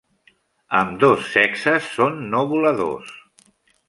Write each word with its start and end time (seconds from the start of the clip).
Ambdós 0.77 1.27
sexes 1.33 1.89
són 1.97 2.17
no 2.31 2.41
voladors. 2.55 3.13